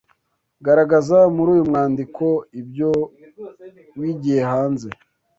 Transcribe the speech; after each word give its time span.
garagaza 0.65 1.19
muri 1.35 1.49
uyu 1.55 1.63
mwandiko 1.69 2.25
ibyo 2.61 2.89
wigiyehanze 3.99 4.89